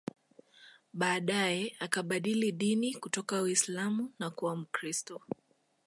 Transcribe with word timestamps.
Baadae 0.93 1.75
akabadili 1.79 2.51
dini 2.51 2.95
kutoka 2.95 3.41
Uislam 3.41 4.09
na 4.19 4.29
kuwa 4.29 4.55
Mkristo 4.55 5.21